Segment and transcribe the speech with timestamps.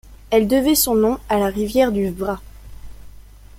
[0.31, 2.41] Elle devait son nom à la rivière du Vrbas.